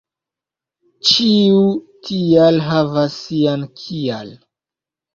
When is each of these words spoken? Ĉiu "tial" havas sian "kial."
Ĉiu 1.09 1.61
"tial" 2.09 2.59
havas 2.73 3.21
sian 3.23 3.71
"kial." 3.87 4.37